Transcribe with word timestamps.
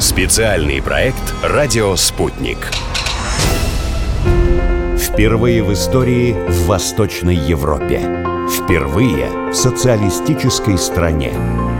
Специальный 0.00 0.80
проект 0.80 1.34
«Радио 1.42 1.94
Спутник». 1.94 2.70
Впервые 4.98 5.62
в 5.62 5.74
истории 5.74 6.32
в 6.48 6.64
Восточной 6.68 7.36
Европе. 7.36 8.00
Впервые 8.50 9.50
в 9.50 9.54
социалистической 9.54 10.78
стране. 10.78 11.32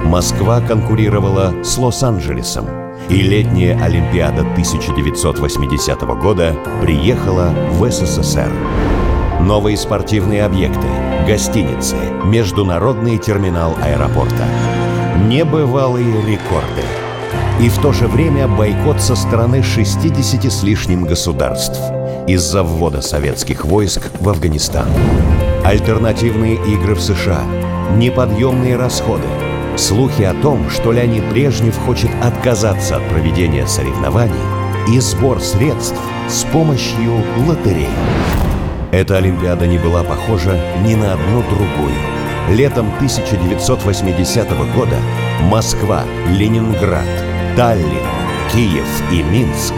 Москва 0.05 0.61
конкурировала 0.61 1.65
с 1.65 1.79
Лос-Анджелесом. 1.79 2.67
И 3.09 3.23
летняя 3.23 3.83
Олимпиада 3.83 4.43
1980 4.43 6.03
года 6.21 6.55
приехала 6.83 7.55
в 7.71 7.91
СССР. 7.91 8.53
Новые 9.41 9.79
спортивные 9.79 10.45
объекты, 10.45 10.89
гостиницы, 11.27 11.97
международный 12.27 13.17
терминал 13.17 13.75
аэропорта. 13.81 14.45
Небывалые 15.27 16.21
рекорды. 16.27 16.85
И 17.61 17.69
в 17.69 17.79
то 17.83 17.93
же 17.93 18.09
время 18.09 18.49
бойкот 18.49 19.03
со 19.03 19.15
стороны 19.15 19.63
60 19.63 20.51
с 20.51 20.63
лишним 20.63 21.05
государств 21.05 21.79
из-за 22.27 22.63
ввода 22.63 23.03
советских 23.03 23.67
войск 23.67 24.11
в 24.19 24.31
Афганистан. 24.31 24.89
Альтернативные 25.63 26.55
игры 26.55 26.95
в 26.95 27.03
США, 27.03 27.43
неподъемные 27.97 28.77
расходы, 28.77 29.27
слухи 29.77 30.23
о 30.23 30.33
том, 30.33 30.71
что 30.71 30.93
Леонид 30.93 31.29
Брежнев 31.29 31.77
хочет 31.85 32.11
отказаться 32.23 32.97
от 32.97 33.07
проведения 33.11 33.67
соревнований 33.67 34.33
и 34.89 34.99
сбор 34.99 35.39
средств 35.43 36.01
с 36.31 36.45
помощью 36.45 37.23
лотереи. 37.47 37.89
Эта 38.91 39.19
Олимпиада 39.19 39.67
не 39.67 39.77
была 39.77 40.03
похожа 40.03 40.59
ни 40.83 40.95
на 40.95 41.13
одну 41.13 41.43
другую. 41.43 41.95
Летом 42.49 42.87
1980 42.97 44.49
года 44.75 44.97
Москва, 45.43 46.05
Ленинград, 46.31 47.07
Таллин, 47.57 48.07
Киев 48.53 48.87
и 49.13 49.23
Минск 49.25 49.75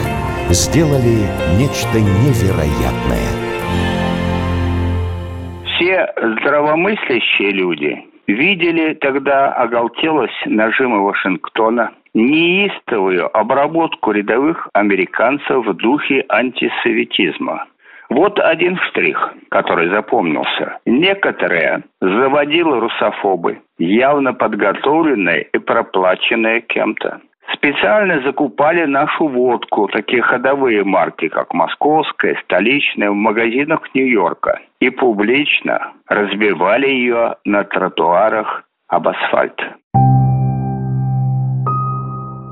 сделали 0.51 1.25
нечто 1.59 1.99
невероятное. 1.99 3.33
Все 5.65 6.13
здравомыслящие 6.17 7.53
люди 7.53 8.05
видели 8.27 8.95
тогда 8.95 9.53
оголтелость 9.53 10.47
нажима 10.47 10.99
Вашингтона, 10.99 11.93
неистовую 12.13 13.35
обработку 13.35 14.11
рядовых 14.13 14.69
американцев 14.75 15.67
в 15.67 15.75
духе 15.75 16.25
антисоветизма– 16.29 17.67
вот 18.11 18.39
один 18.39 18.77
штрих, 18.89 19.33
который 19.51 19.89
запомнился. 19.89 20.79
Некоторые 20.85 21.85
заводило 22.03 22.79
русофобы, 22.79 23.61
явно 23.79 24.35
подготовленные 24.35 25.49
и 25.51 25.59
проплаченные 25.59 26.61
кем-то. 26.61 27.23
Специально 27.51 28.23
закупали 28.23 28.85
нашу 28.87 29.29
водку, 29.29 29.89
такие 29.89 30.23
ходовые 30.23 30.85
марки, 30.85 31.29
как 31.29 31.53
московская, 31.53 32.37
столичная, 32.45 33.11
в 33.11 33.15
магазинах 33.15 33.81
Нью-Йорка. 33.95 34.61
И 34.81 34.91
публично 34.91 35.93
разбивали 36.09 36.89
ее 36.89 37.37
на 37.45 37.65
тротуарах 37.65 38.65
об 38.89 39.09
асфальт. 39.09 39.61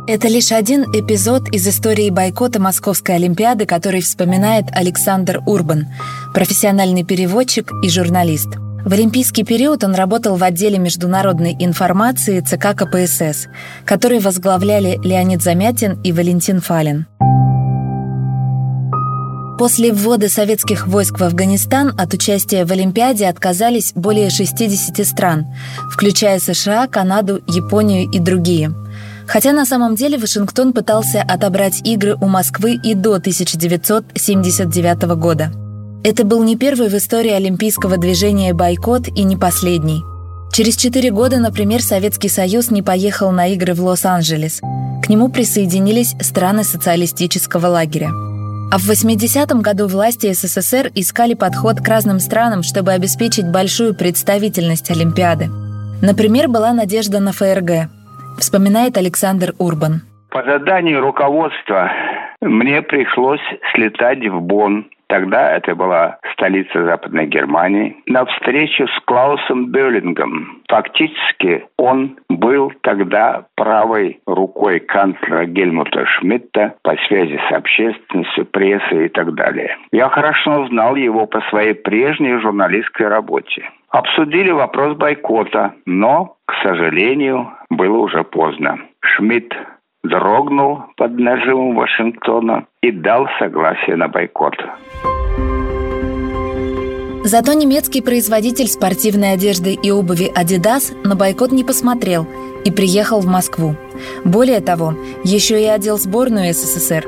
Это 0.08 0.26
лишь 0.26 0.50
один 0.50 0.82
эпизод 0.92 1.48
из 1.52 1.68
истории 1.68 2.10
бойкота 2.10 2.60
Московской 2.60 3.14
Олимпиады, 3.14 3.64
который 3.64 4.00
вспоминает 4.00 4.64
Александр 4.72 5.38
Урбан, 5.46 5.86
профессиональный 6.34 7.04
переводчик 7.04 7.70
и 7.84 7.88
журналист. 7.88 8.69
В 8.84 8.92
олимпийский 8.92 9.44
период 9.44 9.84
он 9.84 9.94
работал 9.94 10.36
в 10.36 10.42
отделе 10.42 10.78
международной 10.78 11.56
информации 11.58 12.40
ЦК 12.40 12.74
КПСС, 12.76 13.48
который 13.84 14.20
возглавляли 14.20 14.98
Леонид 15.04 15.42
Замятин 15.42 16.00
и 16.02 16.12
Валентин 16.12 16.60
Фалин. 16.60 17.06
После 19.58 19.92
ввода 19.92 20.30
советских 20.30 20.86
войск 20.86 21.20
в 21.20 21.22
Афганистан 21.22 21.92
от 21.98 22.14
участия 22.14 22.64
в 22.64 22.72
Олимпиаде 22.72 23.26
отказались 23.26 23.92
более 23.94 24.30
60 24.30 25.06
стран, 25.06 25.46
включая 25.90 26.38
США, 26.38 26.86
Канаду, 26.86 27.42
Японию 27.46 28.08
и 28.10 28.18
другие– 28.18 28.72
Хотя 29.30 29.52
на 29.52 29.64
самом 29.64 29.94
деле 29.94 30.18
Вашингтон 30.18 30.72
пытался 30.72 31.22
отобрать 31.22 31.82
игры 31.84 32.16
у 32.20 32.26
Москвы 32.26 32.74
и 32.82 32.94
до 32.94 33.14
1979 33.14 35.02
года. 35.16 35.52
Это 36.04 36.24
был 36.24 36.42
не 36.42 36.56
первый 36.56 36.88
в 36.88 36.94
истории 36.94 37.30
олимпийского 37.30 37.96
движения 37.96 38.54
бойкот 38.54 39.08
и 39.08 39.22
не 39.24 39.36
последний. 39.36 40.02
Через 40.52 40.76
четыре 40.76 41.10
года, 41.10 41.38
например, 41.38 41.80
Советский 41.80 42.28
Союз 42.28 42.70
не 42.70 42.82
поехал 42.82 43.30
на 43.30 43.46
игры 43.48 43.74
в 43.74 43.82
Лос-Анджелес. 43.82 44.60
К 45.02 45.08
нему 45.08 45.28
присоединились 45.28 46.16
страны 46.20 46.64
социалистического 46.64 47.66
лагеря. 47.66 48.08
А 48.72 48.78
в 48.78 48.88
80-м 48.88 49.62
году 49.62 49.86
власти 49.88 50.32
СССР 50.32 50.90
искали 50.94 51.34
подход 51.34 51.80
к 51.80 51.88
разным 51.88 52.20
странам, 52.20 52.62
чтобы 52.62 52.92
обеспечить 52.92 53.50
большую 53.50 53.94
представительность 53.94 54.90
Олимпиады. 54.90 55.48
Например, 56.02 56.48
была 56.48 56.72
надежда 56.72 57.20
на 57.20 57.32
ФРГ 57.32 57.90
вспоминает 58.40 58.96
Александр 58.96 59.52
Урбан. 59.58 60.02
По 60.30 60.42
заданию 60.42 61.00
руководства 61.00 61.90
мне 62.40 62.82
пришлось 62.82 63.40
слетать 63.74 64.26
в 64.26 64.40
Бонн. 64.40 64.86
Тогда 65.10 65.56
это 65.56 65.74
была 65.74 66.18
столица 66.32 66.84
Западной 66.84 67.26
Германии. 67.26 67.96
На 68.06 68.24
встречу 68.26 68.86
с 68.86 69.00
Клаусом 69.06 69.72
Берлингом. 69.72 70.62
Фактически 70.68 71.66
он 71.76 72.16
был 72.28 72.72
тогда 72.82 73.46
правой 73.56 74.20
рукой 74.26 74.78
канцлера 74.78 75.46
Гельмута 75.46 76.06
Шмидта 76.06 76.76
по 76.82 76.94
связи 77.08 77.40
с 77.48 77.52
общественностью, 77.52 78.46
прессой 78.46 79.06
и 79.06 79.08
так 79.08 79.34
далее. 79.34 79.76
Я 79.90 80.08
хорошо 80.10 80.68
знал 80.68 80.94
его 80.94 81.26
по 81.26 81.40
своей 81.50 81.74
прежней 81.74 82.38
журналистской 82.38 83.08
работе. 83.08 83.68
Обсудили 83.90 84.52
вопрос 84.52 84.96
бойкота, 84.96 85.74
но, 85.86 86.36
к 86.46 86.54
сожалению, 86.62 87.50
было 87.68 87.98
уже 87.98 88.22
поздно. 88.22 88.78
Шмидт 89.02 89.52
дрогнул 90.02 90.82
под 90.96 91.18
нажимом 91.18 91.76
Вашингтона 91.76 92.66
и 92.82 92.90
дал 92.90 93.26
согласие 93.38 93.96
на 93.96 94.08
бойкот. 94.08 94.54
Зато 97.22 97.52
немецкий 97.52 98.00
производитель 98.00 98.66
спортивной 98.66 99.34
одежды 99.34 99.74
и 99.74 99.90
обуви 99.90 100.32
Adidas 100.34 100.96
на 101.06 101.16
бойкот 101.16 101.52
не 101.52 101.64
посмотрел 101.64 102.26
и 102.64 102.70
приехал 102.70 103.20
в 103.20 103.26
Москву. 103.26 103.76
Более 104.24 104.60
того, 104.60 104.94
еще 105.22 105.62
и 105.62 105.66
одел 105.66 105.98
сборную 105.98 106.54
СССР. 106.54 107.06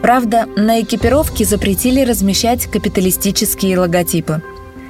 Правда, 0.00 0.46
на 0.56 0.80
экипировке 0.80 1.44
запретили 1.44 2.00
размещать 2.00 2.66
капиталистические 2.66 3.78
логотипы. 3.78 4.42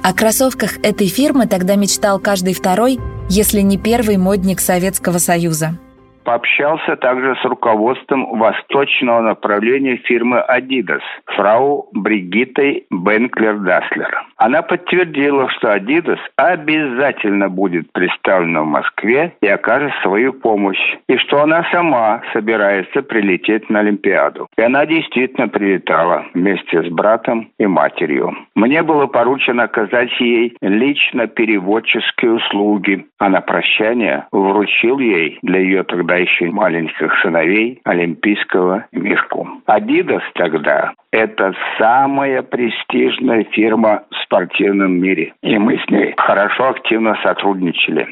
О 0.03 0.13
кроссовках 0.13 0.77
этой 0.83 1.07
фирмы 1.07 1.47
тогда 1.47 1.75
мечтал 1.75 2.19
каждый 2.19 2.53
второй, 2.53 2.99
если 3.29 3.61
не 3.61 3.77
первый 3.77 4.17
модник 4.17 4.59
Советского 4.59 5.17
Союза. 5.17 5.77
Пообщался 6.25 6.95
также 6.95 7.35
с 7.35 7.45
руководством 7.45 8.39
восточного 8.39 9.21
направления 9.21 9.97
фирмы 9.97 10.43
Adidas, 10.49 11.01
фрау 11.27 11.87
Бригиттой 11.93 12.87
Бенклер-Даслер. 12.91 14.11
Она 14.37 14.63
подтвердила, 14.63 15.47
что 15.51 15.75
Adidas 15.75 16.17
обязательно 16.35 17.47
будет 17.49 17.91
представлена 17.93 18.63
в 18.63 18.65
Москве 18.65 19.33
и 19.39 19.47
окажет 19.47 19.93
свою 20.01 20.33
помощь, 20.33 20.97
и 21.07 21.15
что 21.17 21.43
она 21.43 21.63
сама 21.71 22.23
собирается 22.33 23.03
прилететь 23.03 23.69
на 23.69 23.81
Олимпиаду. 23.81 24.47
И 24.57 24.61
она 24.63 24.87
действительно 24.87 25.47
прилетала 25.47 26.25
вместе 26.33 26.81
с 26.81 26.87
братом 26.87 27.51
и 27.59 27.67
матерью. 27.67 28.35
Мне 28.55 28.81
было 28.81 29.05
поручено 29.05 29.63
оказать 29.63 30.09
ей 30.19 30.57
лично 30.61 31.27
переводческие 31.27 32.33
услуги, 32.33 33.05
а 33.19 33.29
на 33.29 33.41
прощание 33.41 34.25
вручил 34.31 34.97
ей 34.97 35.37
для 35.43 35.59
ее 35.59 35.83
тогда 35.83 36.14
тогда 36.15 36.17
еще 36.17 36.45
маленьких 36.51 37.13
сыновей 37.21 37.81
олимпийского 37.83 38.85
мешку. 38.91 39.47
Адидас 39.65 40.23
тогда– 40.35 40.93
это 41.11 41.53
самая 41.77 42.41
престижная 42.41 43.43
фирма 43.51 44.03
в 44.09 44.23
спортивном 44.23 44.93
мире. 44.99 45.33
И 45.41 45.57
мы 45.57 45.77
с 45.77 45.89
ней 45.89 46.13
хорошо 46.17 46.69
активно 46.69 47.17
сотрудничали 47.23 48.07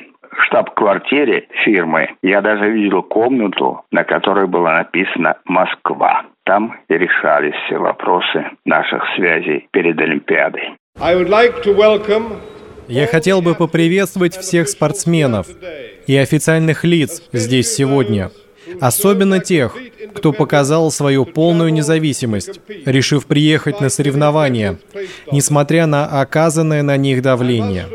штаб-квартире 0.47 1.47
фирмы 1.63 2.09
я 2.23 2.41
даже 2.41 2.67
видел 2.67 3.03
комнату, 3.03 3.81
на 3.91 4.03
которой 4.03 4.47
было 4.47 4.69
написано 4.69 5.35
«Москва». 5.45 6.23
Там 6.43 6.75
и 6.89 6.93
решались 6.95 7.53
все 7.65 7.77
вопросы 7.77 8.43
наших 8.65 9.03
связей 9.15 9.67
перед 9.71 9.99
Олимпиадой. 10.01 10.73
Я 12.87 13.07
хотел 13.07 13.41
бы 13.43 13.53
поприветствовать 13.53 14.35
всех 14.35 14.67
спортсменов, 14.67 15.47
и 16.07 16.15
официальных 16.15 16.83
лиц 16.83 17.21
здесь 17.31 17.73
сегодня. 17.73 18.31
Особенно 18.79 19.39
тех, 19.39 19.75
кто 20.13 20.31
показал 20.31 20.91
свою 20.91 21.25
полную 21.25 21.73
независимость, 21.73 22.59
решив 22.85 23.25
приехать 23.25 23.81
на 23.81 23.89
соревнования, 23.89 24.79
несмотря 25.31 25.85
на 25.85 26.21
оказанное 26.21 26.83
на 26.83 26.97
них 26.97 27.21
давление. 27.21 27.87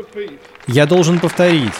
Я 0.67 0.85
должен 0.85 1.19
повторить, 1.19 1.73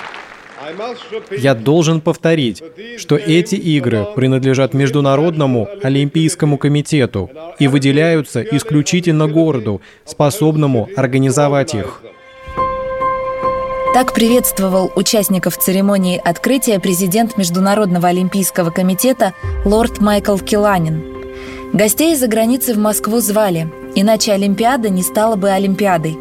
Я 1.31 1.55
должен 1.55 1.99
повторить, 2.01 2.61
что 2.97 3.15
эти 3.15 3.55
игры 3.55 4.05
принадлежат 4.15 4.73
Международному 4.73 5.67
Олимпийскому 5.81 6.57
комитету 6.57 7.29
и 7.57 7.67
выделяются 7.67 8.41
исключительно 8.41 9.27
городу, 9.27 9.81
способному 10.05 10.89
организовать 10.95 11.73
их. 11.73 12.01
Так 13.91 14.13
приветствовал 14.13 14.91
участников 14.95 15.57
церемонии 15.57 16.21
открытия 16.23 16.79
президент 16.79 17.37
Международного 17.37 18.09
олимпийского 18.09 18.69
комитета 18.69 19.33
лорд 19.65 19.99
Майкл 19.99 20.37
Киланин. 20.37 21.03
Гостей 21.73 22.13
из-за 22.13 22.27
границы 22.27 22.75
в 22.75 22.77
Москву 22.77 23.19
звали, 23.19 23.67
иначе 23.95 24.33
Олимпиада 24.33 24.89
не 24.89 25.01
стала 25.01 25.35
бы 25.37 25.49
Олимпиадой. 25.49 26.15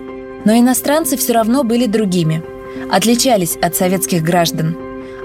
Но 0.47 0.57
иностранцы 0.57 1.19
все 1.19 1.35
равно 1.35 1.63
были 1.63 1.85
другими, 1.85 2.43
отличались 2.91 3.57
от 3.57 3.77
советских 3.77 4.23
граждан. 4.23 4.75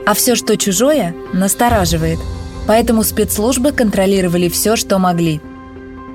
А 0.06 0.14
все, 0.14 0.36
что 0.36 0.58
чужое, 0.58 1.16
настораживает. 1.32 2.20
Поэтому 2.68 3.04
спецслужбы 3.04 3.72
контролировали 3.72 4.50
все, 4.50 4.76
что 4.76 5.00
могли. 5.00 5.40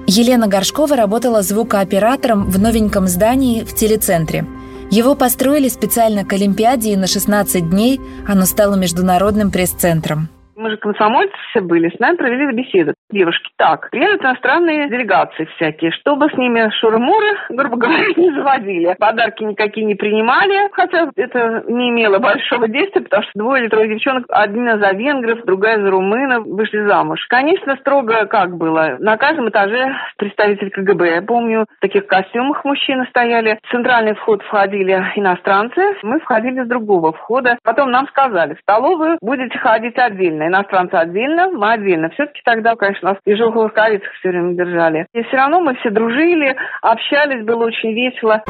Елена 0.07 0.47
Горшкова 0.47 0.95
работала 0.95 1.41
звукооператором 1.41 2.51
в 2.51 2.59
новеньком 2.59 3.09
здании 3.09 3.65
в 3.65 3.75
телецентре– 3.75 4.45
его 4.91 5.15
построили 5.15 5.69
специально 5.69 6.25
к 6.25 6.33
Олимпиаде, 6.33 6.93
и 6.93 6.97
на 6.97 7.07
16 7.07 7.69
дней 7.71 8.01
оно 8.27 8.47
стало 8.47 8.75
международным 8.75 9.51
пресс-центром. 9.51 10.29
Мы 10.59 10.71
же 10.71 10.77
комсомольцы 10.77 11.37
все 11.51 11.61
были, 11.61 11.89
с 11.89 12.01
нами 12.01 12.17
провели 12.17 12.53
беседу. 12.53 12.93
Девушки, 13.13 13.49
так, 13.57 13.91
приедут 13.91 14.23
иностранные 14.23 14.89
делегации 14.89 15.45
всякие, 15.55 15.93
чтобы 15.93 16.29
с 16.29 16.37
ними 16.37 16.69
шурмуры, 16.81 17.39
грубо 17.51 17.77
говоря, 17.77 18.07
не 18.17 18.33
заводили. 18.33 18.97
Подарки 18.99 19.45
никакие 19.45 19.87
не 19.87 19.95
принимали, 19.95 20.69
хотя 20.73 21.11
это 21.15 21.63
не 21.69 21.91
имело 21.91 22.19
большого 22.19 22.67
действия, 22.67 23.03
потому 23.03 23.23
что 23.23 23.33
двое 23.37 23.63
или 23.63 23.71
трое 23.71 23.89
девчонок, 23.89 24.25
одна 24.31 24.79
за 24.79 24.91
венгров, 24.91 25.45
другая 25.45 25.81
за 25.81 25.93
румынов, 25.93 26.45
вышли 26.45 26.85
замуж. 26.89 27.25
Конечно, 27.29 27.77
строго 27.77 28.27
как 28.27 28.57
было. 28.57 28.97
На 28.99 29.17
каждом 29.17 29.51
этаже 29.51 29.95
представитель 30.17 30.71
КГБ. 30.71 31.15
Я 31.15 31.23
помню, 31.23 31.67
в 31.77 31.81
таких 31.81 32.09
костюмах 32.09 32.65
мужчины 32.65 33.07
стояли. 33.11 33.61
В 33.63 33.71
центральный 33.71 34.17
вход 34.17 34.43
входили 34.43 35.13
иностранцы, 35.15 35.81
мы 36.03 36.19
входили 36.19 36.65
с 36.65 36.67
другого 36.67 37.13
входа. 37.13 37.59
Потом 37.63 37.93
нам 37.93 38.09
сказали, 38.09 38.55
в 38.55 38.61
столовую 38.61 39.19
будете 39.21 39.57
ходить 39.57 39.97
отдельно 39.97 40.48
иностранцы 40.49 40.95
отдельно, 40.95 41.49
мы 41.51 41.73
отдельно. 41.73 42.11
Все-таки 42.11 42.41
тогда, 42.45 42.75
конечно, 42.77 43.11
нас 43.11 43.19
в 43.25 43.29
ежовых 43.29 43.55
рукавицах 43.55 44.11
все 44.19 44.31
время 44.31 44.55
держали. 44.55 45.07
И 45.13 45.23
все 45.23 45.37
равно 45.37 45.61
мы 45.61 45.75
все 45.77 45.91
дружили, 45.91 46.57
общались, 46.83 47.45
было 47.45 47.67
очень 47.67 47.93
весело. 47.93 48.43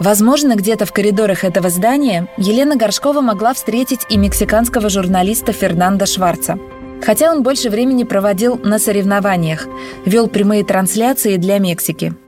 Возможно, 0.00 0.54
где-то 0.54 0.86
в 0.86 0.92
коридорах 0.92 1.44
этого 1.44 1.68
здания 1.70 2.26
Елена 2.36 2.76
Горшкова 2.76 3.20
могла 3.20 3.52
встретить 3.52 4.06
и 4.08 4.16
мексиканского 4.16 4.88
журналиста 4.88 5.52
Фернандо 5.52 6.06
Шварца. 6.06 6.58
Хотя 7.04 7.30
он 7.32 7.42
больше 7.42 7.68
времени 7.68 8.04
проводил 8.04 8.58
на 8.62 8.78
соревнованиях, 8.78 9.66
вел 10.04 10.28
прямые 10.28 10.64
трансляции 10.64 11.36
для 11.36 11.58
Мексики– 11.58 12.12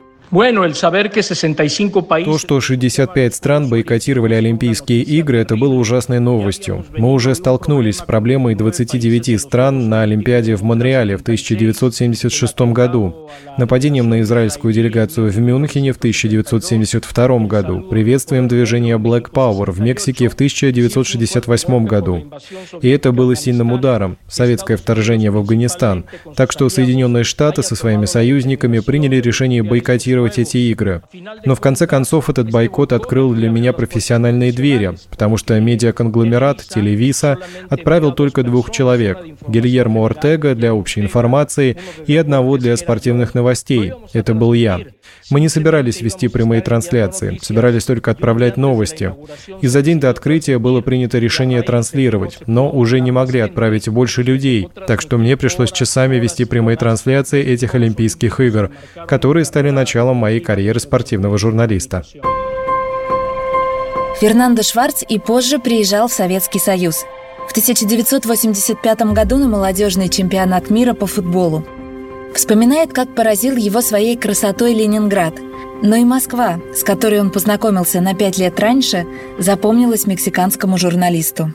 то, 2.25 2.39
что 2.39 2.61
65 2.61 3.35
стран 3.35 3.69
бойкотировали 3.69 4.35
Олимпийские 4.35 5.03
игры, 5.03 5.39
это 5.39 5.57
было 5.57 5.75
ужасной 5.75 6.21
новостью. 6.21 6.87
Мы 6.97 7.13
уже 7.13 7.35
столкнулись 7.35 7.97
с 7.97 8.03
проблемой 8.03 8.55
29 8.55 9.41
стран 9.41 9.89
на 9.89 10.03
Олимпиаде 10.03 10.55
в 10.55 10.63
Монреале 10.63 11.17
в 11.17 11.23
1976 11.23 12.61
году, 12.73 13.29
нападением 13.59 14.09
на 14.09 14.21
израильскую 14.21 14.73
делегацию 14.73 15.33
в 15.33 15.39
Мюнхене 15.39 15.93
в 15.93 15.97
1972 15.97 17.39
году, 17.47 17.81
приветствием 17.91 18.47
движения 18.47 18.99
Black 18.99 19.33
Power 19.33 19.73
в 19.73 19.81
Мексике 19.81 20.29
в 20.29 20.35
1968 20.35 21.87
году. 21.87 22.33
И 22.83 22.89
это 22.89 23.11
было 23.11 23.35
сильным 23.35 23.73
ударом, 23.73 24.17
советское 24.29 24.77
вторжение 24.77 25.33
в 25.33 25.39
Афганистан. 25.39 26.05
Так 26.37 26.53
что 26.53 26.69
Соединенные 26.69 27.25
Штаты 27.25 27.65
со 27.65 27.75
своими 27.75 28.05
союзниками 28.05 28.79
приняли 28.79 29.17
решение 29.17 29.65
бойкотировать 29.65 30.20
контролировать 30.21 30.39
эти 30.39 30.59
игры. 30.59 31.03
Но 31.45 31.55
в 31.55 31.61
конце 31.61 31.87
концов 31.87 32.29
этот 32.29 32.51
бойкот 32.51 32.93
открыл 32.93 33.33
для 33.35 33.49
меня 33.49 33.73
профессиональные 33.73 34.53
двери, 34.53 34.97
потому 35.09 35.37
что 35.37 35.59
медиаконгломерат 35.59 36.63
Телевиса 36.63 37.39
отправил 37.69 38.13
только 38.13 38.43
двух 38.43 38.71
человек– 38.71 39.19
Гильермо 39.49 40.07
Ортега 40.07 40.55
для 40.55 40.75
общей 40.75 41.01
информации 41.01 41.77
и 42.07 42.17
одного 42.17 42.59
для 42.59 42.77
спортивных 42.77 43.35
новостей. 43.35 43.93
Это 44.13 44.35
был 44.35 44.53
я. 44.53 44.81
Мы 45.31 45.41
не 45.41 45.49
собирались 45.49 46.01
вести 46.01 46.29
прямые 46.29 46.61
трансляции, 46.61 47.39
собирались 47.41 47.85
только 47.85 48.11
отправлять 48.11 48.57
новости. 48.57 49.15
И 49.61 49.67
за 49.67 49.83
день 49.83 50.01
до 50.01 50.11
открытия 50.11 50.59
было 50.59 50.81
принято 50.81 51.19
решение 51.19 51.63
транслировать, 51.63 52.39
но 52.47 52.71
уже 52.71 53.01
не 53.01 53.13
могли 53.13 53.41
отправить 53.41 53.89
больше 53.89 54.23
людей, 54.23 54.69
так 54.87 55.01
что 55.01 55.19
мне 55.19 55.37
пришлось 55.37 55.73
часами 55.73 56.17
вести 56.17 56.45
прямые 56.45 56.77
трансляции 56.77 57.43
этих 57.43 57.75
Олимпийских 57.75 58.41
игр, 58.41 58.71
которые 59.07 59.45
стали 59.45 59.71
началом 59.71 60.10
моей 60.19 60.41
карьеры 60.41 60.81
спортивного 60.81 61.39
журналиста. 61.39 62.03
Фернандо 64.21 64.63
Шварц 64.63 65.03
и 65.09 65.19
позже 65.19 65.59
приезжал 65.59 66.09
в 66.09 66.13
Советский 66.13 66.59
Союз. 66.59 67.05
В 67.49 67.53
1985 67.53 69.01
году 69.13 69.39
на 69.39 69.49
молодежный 69.49 70.09
чемпионат 70.09 70.71
мира 70.71 70.93
по 70.93 71.07
футболу. 71.07 71.65
Вспоминает, 72.35 72.93
как 72.93 73.15
поразил 73.15 73.57
его 73.57 73.81
своей 73.81 74.17
красотой 74.17 74.75
Ленинград. 74.75 75.35
Но 75.83 75.97
и 75.97 76.05
Москва, 76.05 76.61
с 76.75 76.85
которой 76.85 77.21
он 77.21 77.31
познакомился 77.31 78.01
на 78.01 78.15
пять 78.15 78.37
лет 78.37 78.61
раньше, 78.61 79.07
запомнилась 79.39 80.07
мексиканскому 80.07 80.77
журналисту. 80.77 81.55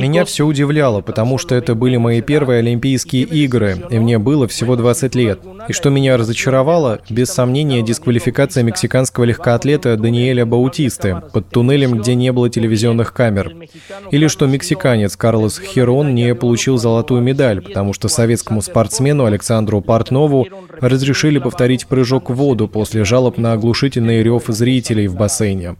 Меня 0.00 0.24
все 0.24 0.46
удивляло, 0.46 1.00
потому 1.00 1.36
что 1.36 1.56
это 1.56 1.74
были 1.74 1.96
мои 1.96 2.20
первые 2.20 2.60
Олимпийские 2.60 3.24
игры, 3.24 3.84
и 3.90 3.98
мне 3.98 4.18
было 4.18 4.46
всего 4.46 4.76
20 4.76 5.14
лет. 5.16 5.40
И 5.68 5.72
что 5.72 5.90
меня 5.90 6.16
разочаровало, 6.16 7.00
без 7.10 7.30
сомнения, 7.30 7.82
дисквалификация 7.82 8.62
мексиканского 8.62 9.24
легкоатлета 9.24 9.96
Даниэля 9.96 10.46
Баутисты 10.46 11.20
под 11.32 11.48
туннелем, 11.48 11.98
где 11.98 12.14
не 12.14 12.30
было 12.30 12.48
телевизионных 12.48 13.12
камер. 13.12 13.56
Или 14.12 14.28
что 14.28 14.46
мексиканец 14.46 15.16
Карлос 15.16 15.58
Херон 15.58 16.14
не 16.14 16.34
получил 16.34 16.78
золотую 16.78 17.22
медаль, 17.22 17.60
потому 17.60 17.92
что 17.92 18.06
советскому 18.08 18.62
спортсмену 18.62 19.24
Александру 19.24 19.80
Портнову 19.80 20.46
разрешили 20.80 21.38
повторить 21.38 21.86
прыжок 21.86 22.30
в 22.30 22.34
воду 22.34 22.68
после 22.68 23.04
жалоб 23.04 23.36
на 23.38 23.52
оглушительный 23.52 24.22
рев 24.22 24.44
зрителей 24.46 25.08
в 25.08 25.16
бассейне. 25.16 25.76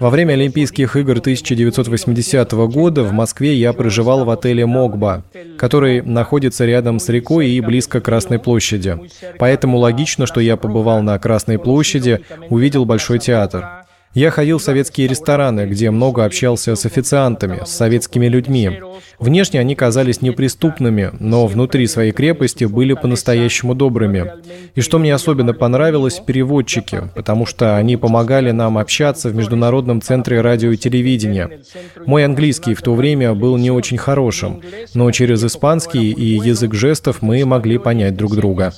Во 0.00 0.07
время 0.10 0.34
Олимпийских 0.34 0.96
игр 0.96 1.18
1980 1.18 2.52
года 2.52 3.02
в 3.02 3.12
Москве 3.12 3.54
я 3.54 3.72
проживал 3.72 4.24
в 4.24 4.30
отеле 4.30 4.66
«Могба», 4.66 5.24
который 5.56 6.02
находится 6.02 6.64
рядом 6.64 6.98
с 7.00 7.08
рекой 7.08 7.50
и 7.50 7.60
близко 7.60 8.00
к 8.00 8.04
Красной 8.04 8.38
площади. 8.38 8.98
Поэтому 9.38 9.78
логично, 9.78 10.26
что 10.26 10.40
я 10.40 10.56
побывал 10.56 11.02
на 11.02 11.18
Красной 11.18 11.58
площади, 11.58 12.20
увидел 12.48 12.84
Большой 12.84 13.18
театр. 13.18 13.87
Я 14.14 14.30
ходил 14.30 14.58
в 14.58 14.62
советские 14.62 15.06
рестораны, 15.06 15.66
где 15.66 15.90
много 15.90 16.24
общался 16.24 16.74
с 16.74 16.86
официантами, 16.86 17.60
с 17.64 17.70
советскими 17.70 18.26
людьми. 18.26 18.80
Внешне 19.18 19.60
они 19.60 19.74
казались 19.74 20.22
неприступными, 20.22 21.10
но 21.20 21.46
внутри 21.46 21.86
своей 21.86 22.12
крепости 22.12 22.64
были 22.64 22.94
по-настоящему 22.94 23.74
добрыми. 23.74 24.32
И 24.74 24.80
что 24.80 24.98
мне 24.98 25.14
особенно 25.14 25.52
понравилось, 25.52 26.20
переводчики, 26.24 27.02
потому 27.14 27.44
что 27.46 27.76
они 27.76 27.96
помогали 27.96 28.50
нам 28.50 28.78
общаться 28.78 29.28
в 29.28 29.34
Международном 29.34 30.00
центре 30.00 30.40
радио 30.40 30.70
и 30.70 30.76
телевидения. 30.76 31.60
Мой 32.06 32.24
английский 32.24 32.74
в 32.74 32.82
то 32.82 32.94
время 32.94 33.34
был 33.34 33.56
не 33.56 33.70
очень 33.70 33.98
хорошим, 33.98 34.62
но 34.94 35.10
через 35.10 35.44
испанский 35.44 36.12
и 36.12 36.38
язык 36.38 36.74
жестов 36.74 37.20
мы 37.20 37.44
могли 37.44 37.78
понять 37.78 38.16
друг 38.16 38.34
друга. 38.36 38.72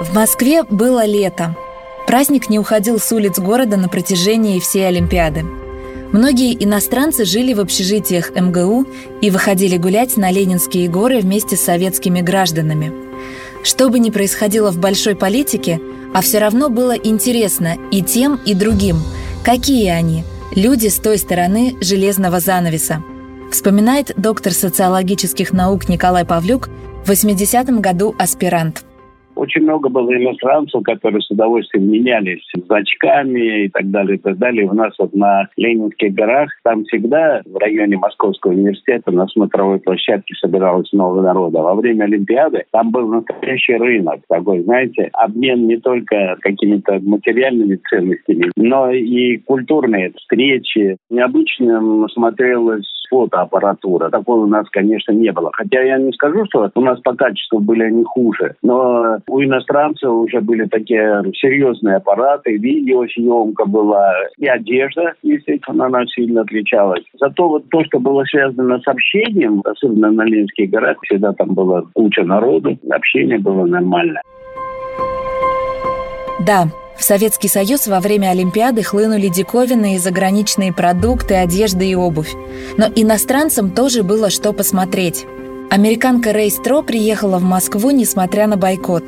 В 0.00 0.14
Москве 0.14 0.62
было 0.64 1.06
лето. 1.06 1.56
Праздник 2.06 2.50
не 2.50 2.58
уходил 2.58 2.98
с 2.98 3.10
улиц 3.12 3.38
города 3.38 3.76
на 3.76 3.88
протяжении 3.88 4.60
всей 4.60 4.86
Олимпиады. 4.86 5.44
Многие 6.12 6.54
иностранцы 6.62 7.24
жили 7.24 7.54
в 7.54 7.60
общежитиях 7.60 8.30
МГУ 8.36 8.86
и 9.20 9.30
выходили 9.30 9.78
гулять 9.78 10.16
на 10.16 10.30
Ленинские 10.30 10.88
горы 10.88 11.20
вместе 11.20 11.56
с 11.56 11.62
советскими 11.62 12.20
гражданами. 12.20 12.92
Что 13.64 13.88
бы 13.88 13.98
ни 13.98 14.10
происходило 14.10 14.70
в 14.70 14.78
большой 14.78 15.16
политике, 15.16 15.80
а 16.12 16.20
все 16.20 16.38
равно 16.38 16.68
было 16.68 16.92
интересно 16.92 17.76
и 17.90 18.02
тем, 18.02 18.38
и 18.44 18.54
другим, 18.54 18.98
какие 19.42 19.88
они, 19.88 20.24
люди 20.54 20.88
с 20.88 20.96
той 20.96 21.18
стороны 21.18 21.74
железного 21.80 22.38
занавеса. 22.38 23.02
Вспоминает 23.50 24.12
доктор 24.16 24.52
социологических 24.52 25.52
наук 25.52 25.88
Николай 25.88 26.24
Павлюк 26.24 26.68
в 27.04 27.10
80-м 27.10 27.80
году 27.80 28.14
аспирант– 28.18 28.84
Очень 29.36 29.62
много 29.62 29.88
было 29.88 30.14
иностранцев, 30.16 30.82
которые 30.84 31.20
с 31.20 31.30
удовольствием 31.30 31.90
менялись 31.90 32.42
значками 32.66 33.64
и 33.64 33.68
так 33.68 33.90
далее, 33.90 34.16
и 34.16 34.20
так 34.20 34.38
далее. 34.38 34.68
У 34.68 34.74
нас 34.74 34.94
вот 34.98 35.14
на 35.14 35.48
Ленинских 35.56 36.14
горах, 36.14 36.50
там 36.62 36.84
всегда 36.84 37.42
в 37.44 37.56
районе 37.58 37.96
Московского 37.96 38.52
университета 38.52 39.10
на 39.10 39.26
смотровой 39.26 39.80
площадке 39.80 40.34
собиралось 40.36 40.92
много 40.92 41.20
народа. 41.20 41.60
Во 41.60 41.74
время 41.74 42.04
Олимпиады 42.04 42.64
там 42.70 42.90
был 42.90 43.08
настоящий 43.08 43.74
рынок 43.74 44.20
такой, 44.28 44.62
знаете, 44.62 45.10
обмен 45.12 45.66
не 45.66 45.78
только 45.78 46.36
какими-то 46.40 47.00
материальными 47.00 47.80
ценностями, 47.88 48.50
но 48.56 48.90
и 48.90 49.38
культурные 49.38 50.12
встречи. 50.16 50.96
Необычным 51.10 52.08
смотрелось 52.08 53.03
фотоаппаратура. 53.14 54.10
Такой 54.10 54.40
у 54.40 54.46
нас, 54.46 54.68
конечно, 54.70 55.12
не 55.12 55.30
было. 55.30 55.50
Хотя 55.52 55.82
я 55.82 55.98
не 55.98 56.12
скажу, 56.12 56.44
что 56.46 56.70
у 56.74 56.80
нас 56.80 56.98
по 57.00 57.14
качеству 57.14 57.60
были 57.60 57.84
они 57.84 58.04
хуже. 58.04 58.56
Но 58.62 59.18
у 59.28 59.42
иностранцев 59.42 60.10
уже 60.10 60.40
были 60.40 60.64
такие 60.66 61.22
серьезные 61.34 61.96
аппараты, 61.96 62.56
видеосъемка 62.56 63.66
была 63.66 64.12
и 64.38 64.46
одежда, 64.46 65.14
естественно, 65.22 65.86
она 65.86 66.04
сильно 66.06 66.42
отличалась. 66.42 67.04
Зато 67.20 67.48
вот 67.48 67.68
то, 67.70 67.84
что 67.84 68.00
было 68.00 68.24
связано 68.24 68.80
с 68.80 68.88
общением, 68.88 69.62
особенно 69.64 70.10
на 70.10 70.22
Ленинских 70.22 70.70
горах, 70.70 70.96
всегда 71.02 71.32
там 71.32 71.54
была 71.54 71.84
куча 71.92 72.24
народу, 72.24 72.76
общение 72.90 73.38
было 73.38 73.64
нормально. 73.66 74.20
Да, 76.46 76.64
в 76.98 77.02
Советский 77.02 77.48
Союз 77.48 77.86
во 77.86 78.00
время 78.00 78.28
Олимпиады 78.28 78.82
хлынули 78.82 79.28
диковинные 79.28 79.98
заграничные 79.98 80.72
продукты, 80.72 81.34
одежда 81.34 81.84
и 81.84 81.94
обувь. 81.94 82.34
Но 82.76 82.86
иностранцам 82.94 83.70
тоже 83.70 84.02
было 84.02 84.30
что 84.30 84.52
посмотреть. 84.52 85.26
Американка 85.70 86.32
Рэй 86.32 86.50
Стро 86.50 86.82
приехала 86.82 87.38
в 87.38 87.42
Москву, 87.42 87.90
несмотря 87.90 88.46
на 88.46 88.56
бойкот. 88.56 89.04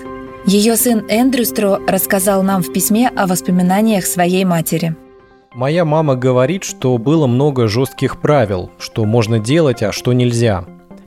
Ее 0.47 0.76
сын 0.76 1.05
Эндрю 1.09 1.45
Стро 1.45 1.78
рассказал 1.87 2.43
нам 2.43 2.62
в 2.62 2.73
письме 2.73 3.09
о 3.09 3.26
воспоминаниях 3.26 4.05
своей 4.07 4.45
матери. 4.45 4.97
Моя 5.55 5.85
мама 5.85 6.16
говорит, 6.16 6.64
что 6.64 6.99
было 6.99 7.26
много 7.26 7.66
жестких 7.66 8.21
правил, 8.21 8.71
что 8.78 9.05
можно 9.05 9.38
делать, 9.38 9.83
а 9.83 9.93
что 9.93 10.12
нельзя. 10.12 10.64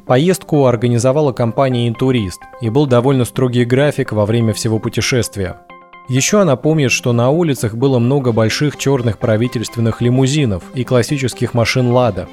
Поездку 0.08 0.66
организовала 0.66 1.34
компания 1.34 1.88
«Интурист», 1.88 2.42
и 2.62 2.70
был 2.70 2.88
довольно 2.88 3.26
строгий 3.26 3.64
график 3.64 4.12
во 4.12 4.26
время 4.26 4.54
всего 4.54 4.80
путешествия– 4.80 5.58
еще 6.10 6.42
она 6.42 6.56
помнит, 6.56 6.92
что 6.92 7.14
на 7.14 7.30
улицах 7.30 7.76
было 7.76 8.00
много 8.00 8.32
больших 8.32 8.78
черных 8.78 9.20
правительственных 9.20 10.02
лимузинов 10.02 10.64
и 10.74 10.84
классических 10.84 11.54
машин 11.54 11.92
«Лада». 11.92 12.28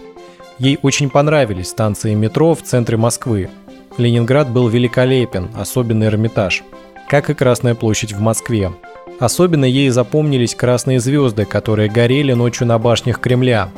Ей 0.58 0.78
очень 0.80 1.10
понравились 1.10 1.68
станции 1.68 2.14
метро 2.14 2.54
в 2.54 2.62
центре 2.62 2.96
Москвы. 2.96 3.50
Ленинград 3.98 4.48
был 4.48 4.68
великолепен, 4.68 5.50
особенно 5.54 6.04
Эрмитаж, 6.04 6.64
как 7.08 7.28
и 7.28 7.34
Красная 7.34 7.74
площадь 7.74 8.14
в 8.14 8.20
Москве. 8.20 8.72
Особенно 9.18 9.66
ей 9.66 9.90
запомнились 9.90 10.54
красные 10.54 10.98
звезды, 10.98 11.44
которые 11.44 11.90
горели 11.90 12.32
ночью 12.32 12.66
на 12.66 12.78
башнях 12.78 13.20
Кремля. 13.20 13.68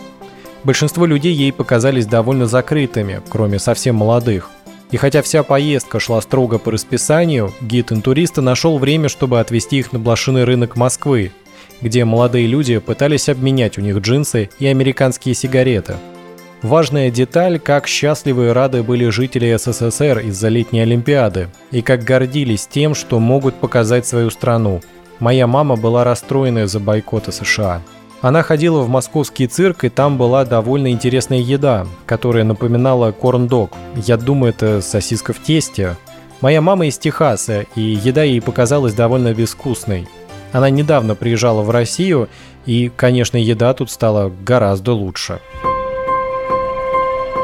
Большинство 0.62 1.07
людей 1.07 1.33
ей 1.33 1.52
показались 1.52 2.07
довольно 2.07 2.47
закрытыми, 2.47 3.21
кроме 3.28 3.59
совсем 3.59 3.97
молодых. 3.97 4.50
И 4.90 4.97
хотя 4.97 5.21
вся 5.23 5.42
поездка 5.42 6.00
шла 6.00 6.21
строго 6.21 6.59
по 6.59 6.71
расписанию, 6.71 7.52
гид 7.61 7.92
интуриста 7.92 8.40
нашел 8.40 8.78
время, 8.78 9.09
чтобы 9.09 9.40
отвезти 9.40 9.78
их 9.78 9.92
на 9.92 9.99
блошиный 9.99 10.45
рынок 10.45 10.76
Москвы, 10.76 11.33
где 11.83 12.04
молодые 12.04 12.47
люди 12.47 12.78
пытались 12.78 13.28
обменять 13.28 13.78
у 13.78 13.83
них 13.83 13.99
джинсы 13.99 14.49
и 14.59 14.66
американские 14.66 15.35
сигареты. 15.35 15.97
Важная 16.62 17.11
деталь, 17.11 17.61
как 17.61 17.87
счастливы 17.87 18.47
и 18.47 18.50
рады 18.50 18.83
были 18.83 19.11
жители 19.11 19.57
СССР 19.57 20.21
из-за 20.21 20.49
летней 20.49 20.80
Олимпиады, 20.80 21.50
и 21.71 21.83
как 21.83 22.02
гордились 22.02 22.66
тем, 22.66 22.95
что 22.97 23.21
могут 23.21 23.54
показать 23.54 24.07
свою 24.07 24.30
страну. 24.30 24.80
Моя 25.21 25.47
мама 25.47 25.76
была 25.76 26.02
расстроена 26.02 26.64
из-за 26.64 26.80
бойкота 26.80 27.30
США. 27.30 27.83
Она 28.20 28.42
ходила 28.42 28.80
в 28.80 28.88
московский 28.88 29.46
цирк, 29.46 29.84
и 29.84 29.88
там 29.88 30.18
была 30.18 30.44
довольно 30.44 30.90
интересная 30.90 31.38
еда, 31.38 31.87
которая 32.04 32.42
напоминала 32.42 33.12
корн-дог. 33.12 33.72
Я 33.94 34.16
думаю, 34.16 34.50
это 34.50 34.80
сосиска 34.82 35.32
в 35.32 35.40
тесте. 35.40 35.96
Моя 36.40 36.60
мама 36.60 36.87
из 36.87 36.98
Техаса, 36.98 37.66
и 37.76 37.80
еда 37.80 38.25
ей 38.25 38.40
показалась 38.40 38.94
довольно 38.94 39.32
безвкусной. 39.34 40.08
Она 40.52 40.68
недавно 40.70 41.14
приезжала 41.14 41.62
в 41.62 41.70
Россию, 41.70 42.28
и, 42.66 42.90
конечно, 42.94 43.37
еда 43.37 43.72
тут 43.75 43.90
стала 43.90 44.32
гораздо 44.44 44.94
лучше. 44.94 45.40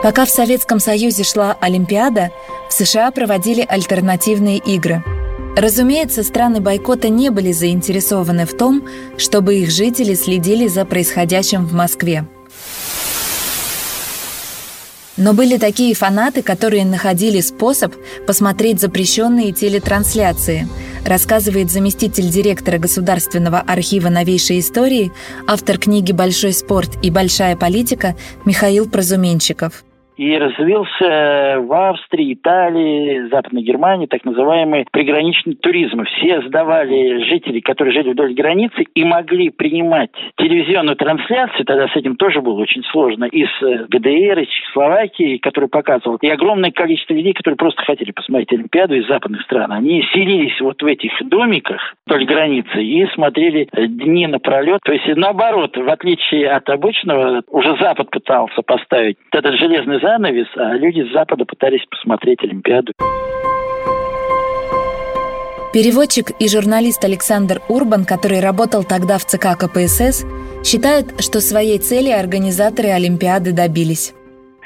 Пока 0.03 0.27
в 0.27 0.31
Советском 0.31 0.81
Союзе 0.81 1.23
шла 1.23 1.57
Олимпиада, 1.61 2.31
в 2.69 2.73
США 2.73 3.11
проводили 3.11 3.65
альтернативные 3.67 4.59
игры– 4.59 5.05
Разумеется, 5.57 6.25
страны 6.25 6.61
бойкота 6.61 7.09
не 7.09 7.31
были 7.31 7.53
заинтересованы 7.53 8.45
в 8.45 8.57
том, 8.57 8.89
чтобы 9.17 9.57
их 9.57 9.71
жители 9.71 10.15
следили 10.15 10.67
за 10.67 10.85
происходящим 10.85 11.65
в 11.65 11.73
Москве. 11.73 12.27
Но 15.17 15.33
были 15.33 15.59
такие 15.59 15.95
фанаты, 15.95 16.43
которые 16.43 16.85
находили 16.85 17.41
способ 17.41 17.95
посмотреть 18.27 18.81
запрещенные 18.81 19.53
телетрансляции, 19.53 20.69
рассказывает 21.07 21.71
заместитель 21.71 22.29
директора 22.29 22.79
Государственного 22.79 23.61
архива 23.61 24.09
новейшей 24.09 24.59
истории, 24.59 25.13
автор 25.47 25.79
книги 25.79 26.11
«Большой 26.11 26.53
спорт 26.53 26.99
и 27.01 27.11
большая 27.11 27.55
политика» 27.55 28.17
Михаил 28.45 28.89
Прозуменщиков 28.89 29.85
и 30.17 30.37
развился 30.37 31.61
в 31.61 31.73
Австрии, 31.73 32.35
Италии, 32.35 33.29
Западной 33.31 33.63
Германии 33.63 34.07
так 34.07 34.25
называемый 34.25 34.87
приграничный 34.91 35.55
туризм. 35.55 36.05
Все 36.05 36.43
сдавали 36.43 37.25
жители, 37.25 37.61
которые 37.61 37.95
жили 37.95 38.13
вдоль 38.13 38.35
границы 38.35 38.85
и 38.95 39.05
могли 39.05 39.51
принимать 39.51 40.11
телевизионную 40.37 40.97
трансляцию, 40.97 41.65
тогда 41.65 41.89
с 41.89 41.97
этим 41.97 42.17
тоже 42.17 42.41
было 42.41 42.61
очень 42.61 42.83
сложно, 42.85 43.25
из 43.25 43.49
э, 43.63 43.87
ГДР, 43.89 44.41
из 44.41 44.49
Чехословакии, 44.49 45.39
который 45.39 45.69
показывал, 45.69 46.17
и 46.17 46.29
огромное 46.29 46.71
количество 46.71 47.15
людей, 47.15 47.33
которые 47.33 47.57
просто 47.57 47.83
хотели 47.83 48.13
посмотреть 48.13 48.53
Олимпиаду 48.53 48.95
из 48.95 49.07
западных 49.07 49.43
стран. 49.43 49.73
Они 49.73 50.03
селились 50.13 50.61
вот 50.61 50.81
в 50.83 50.87
этих 50.87 51.13
домиках 51.29 51.95
вдоль 52.07 52.25
границы 52.25 52.83
и 52.83 53.07
смотрели 53.15 53.69
дни 53.73 54.27
напролет. 54.27 54.81
То 54.85 54.93
есть 54.93 55.07
наоборот, 55.17 55.77
в 55.77 55.89
отличие 55.89 56.51
от 56.51 56.69
обычного, 56.69 57.43
уже 57.49 57.77
Запад 57.81 58.11
пытался 58.11 58.63
поставить 58.63 59.17
этот 59.33 59.55
железный 59.55 60.01
занавес, 60.05 60.49
а 60.57 60.75
люди 60.75 61.03
с 61.09 61.13
Запада 61.13 61.45
пытались 61.45 61.85
посмотреть 61.87 62.43
Олимпиаду. 62.43 62.93
Переводчик 65.73 66.27
и 66.39 66.49
журналист 66.49 67.05
Александр 67.05 67.57
Урбан, 67.69 68.05
который 68.05 68.41
работал 68.41 68.85
тогда 68.85 69.19
в 69.19 69.25
ЦК 69.25 69.59
КПСС, 69.59 70.25
считает, 70.65 71.07
что 71.21 71.41
своей 71.41 71.79
цели 71.79 72.11
организаторы 72.11 72.91
Олимпиады 72.91 73.53
добились. 73.53 74.15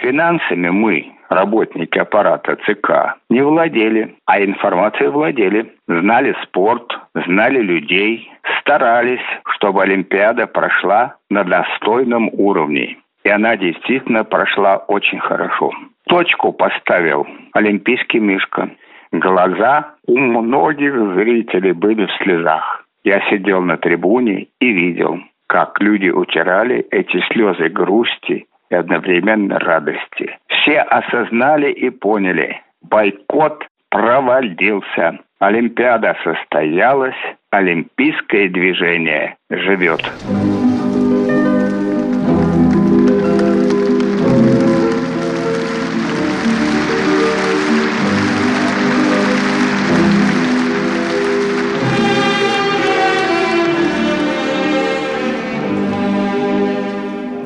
Финансами 0.02 0.68
мы, 0.68 1.06
работники 1.30 1.98
аппарата 1.98 2.56
ЦК, 2.66 3.16
не 3.30 3.40
владели, 3.40 4.16
а 4.26 4.44
информацией 4.44 5.08
владели. 5.08 5.72
Знали 5.88 6.36
спорт, 6.42 6.92
знали 7.26 7.60
людей, 7.60 8.30
старались, 8.60 9.26
чтобы 9.54 9.82
Олимпиада 9.82 10.46
прошла 10.46 11.16
на 11.30 11.42
достойном 11.42 12.28
уровне. 12.34 12.98
И 13.28 13.30
она 13.30 13.58
действительно 13.58 14.24
прошла 14.24 14.78
очень 14.78 15.18
хорошо. 15.18 15.70
Точку 16.06 16.50
поставил 16.50 17.26
Олимпийский 17.52 18.20
Мишка. 18.20 18.70
Глаза 19.12 19.96
у 20.06 20.16
многих 20.18 20.94
зрителей 21.14 21.72
были 21.72 22.06
в 22.06 22.22
слезах. 22.22 22.86
Я 23.04 23.20
сидел 23.28 23.60
на 23.60 23.76
трибуне 23.76 24.46
и 24.60 24.72
видел, 24.72 25.18
как 25.46 25.78
люди 25.78 26.08
утирали 26.08 26.86
эти 26.90 27.20
слезы 27.30 27.68
грусти 27.68 28.46
и 28.70 28.74
одновременно 28.74 29.58
радости. 29.58 30.38
Все 30.46 30.80
осознали 30.80 31.70
и 31.70 31.90
поняли, 31.90 32.62
бойкот 32.80 33.62
провалился. 33.90 35.18
Олимпиада 35.38 36.16
состоялась, 36.24 37.36
олимпийское 37.50 38.48
движение 38.48 39.36
живет. 39.50 40.00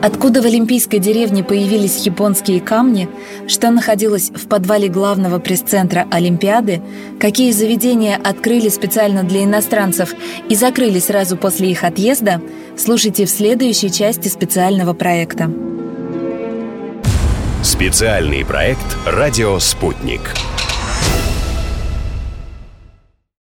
Откуда 0.03 0.43
в 0.43 0.47
Олимпийской 0.47 0.99
деревне 0.99 1.45
появились 1.45 2.05
японские 2.05 2.61
камни, 2.61 3.09
что 3.47 3.71
находилось 3.71 4.31
в 4.31 4.49
подвале 4.49 4.89
главного 4.89 5.39
пресс-центра 5.39 6.09
Олимпиады, 6.11 6.83
какие 7.21 7.53
заведения 7.53 8.17
открыли 8.17 8.69
специально 8.69 9.23
для 9.23 9.45
иностранцев 9.45 10.13
и 10.49 10.57
закрыли 10.57 10.99
сразу 10.99 11.37
после 11.37 11.71
их 11.71 11.85
отъезда, 11.85 12.43
слушайте 12.77 13.27
в 13.27 13.31
следующей 13.31 13.93
части 13.93 14.27
специального 14.27 14.93
проекта. 14.93 15.53
Специальный 17.63 18.45
проект 18.45 18.97
«Радио 19.07 19.61
Спутник». 19.61 20.35